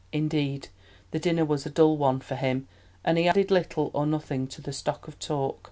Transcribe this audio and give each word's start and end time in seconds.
Indeed, 0.11 0.69
the 1.11 1.19
dinner 1.19 1.45
was 1.45 1.63
a 1.63 1.69
dull 1.69 1.95
one 1.95 2.21
for 2.21 2.33
him, 2.33 2.67
and 3.05 3.19
he 3.19 3.27
added 3.27 3.51
little 3.51 3.91
or 3.93 4.07
nothing 4.07 4.47
to 4.47 4.59
the 4.59 4.73
stock 4.73 5.07
of 5.07 5.19
talk. 5.19 5.59